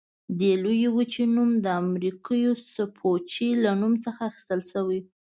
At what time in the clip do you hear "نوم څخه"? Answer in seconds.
3.81-4.19